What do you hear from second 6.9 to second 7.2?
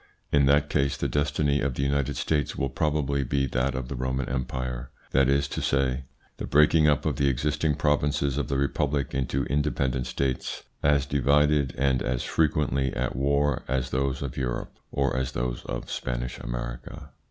of